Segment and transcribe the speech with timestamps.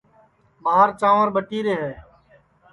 [0.63, 1.93] ٻار چانٚور ٻٹیرے ہے